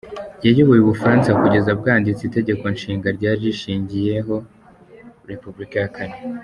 [0.45, 4.35] Yayoboye u Bufaransa kugeza bwanditse Itegeko Nshinga ryari rishingiyeho
[5.29, 6.17] Repubulika ya Kane.